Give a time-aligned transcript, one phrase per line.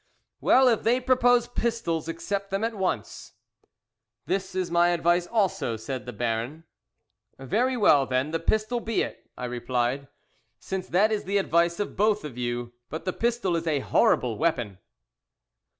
[0.39, 3.33] "Well, if they propose pistols, accept them at once."
[4.25, 6.63] "That is my advice, also," said the Baron.
[7.37, 10.07] "Very well, then, the pistol be it," I replied,
[10.57, 14.39] "since that is the advice of both of you, but the pistol is a horrible
[14.39, 14.79] weapon."